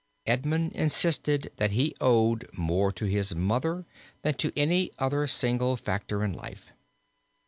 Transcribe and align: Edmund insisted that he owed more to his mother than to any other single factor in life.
Edmund 0.25 0.73
insisted 0.73 1.51
that 1.57 1.73
he 1.73 1.95
owed 2.01 2.49
more 2.57 2.91
to 2.91 3.05
his 3.05 3.35
mother 3.35 3.85
than 4.23 4.33
to 4.39 4.51
any 4.57 4.89
other 4.97 5.27
single 5.27 5.77
factor 5.77 6.23
in 6.25 6.33
life. 6.33 6.71